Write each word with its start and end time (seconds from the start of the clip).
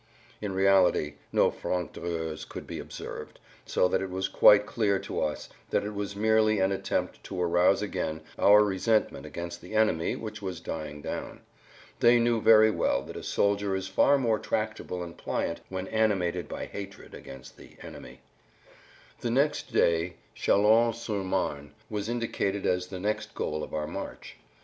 In 0.41 0.55
reality 0.55 1.13
no 1.31 1.51
franctireurs 1.51 2.43
could 2.43 2.65
be 2.65 2.79
observed, 2.79 3.39
so 3.67 3.87
that 3.87 4.01
it 4.01 4.09
was 4.09 4.27
quite 4.27 4.65
clear 4.65 4.97
to 4.97 5.21
us 5.21 5.47
that[Pg 5.69 5.75
83] 5.83 5.87
it 5.89 5.93
was 5.93 6.15
merely 6.15 6.59
an 6.59 6.71
attempt 6.71 7.23
to 7.25 7.39
arouse 7.39 7.83
again 7.83 8.21
our 8.39 8.63
resentment 8.63 9.27
against 9.27 9.61
the 9.61 9.75
enemy 9.75 10.15
which 10.15 10.41
was 10.41 10.59
dying 10.59 11.03
down. 11.03 11.41
They 11.99 12.17
knew 12.17 12.41
very 12.41 12.71
well 12.71 13.03
that 13.03 13.15
a 13.15 13.21
soldier 13.21 13.75
is 13.75 13.87
far 13.87 14.17
more 14.17 14.39
tractable 14.39 15.03
and 15.03 15.15
pliant 15.15 15.61
when 15.69 15.87
animated 15.89 16.49
by 16.49 16.65
hatred 16.65 17.13
against 17.13 17.55
the 17.55 17.77
"enemy." 17.83 18.21
The 19.19 19.29
next 19.29 19.71
day 19.71 20.15
Châlons 20.35 20.95
sur 20.95 21.23
Marne 21.23 21.75
was 21.91 22.09
indicated 22.09 22.65
as 22.65 22.87
the 22.87 22.99
next 22.99 23.35
goal 23.35 23.63
of 23.63 23.71
our 23.71 23.85
march. 23.85 24.37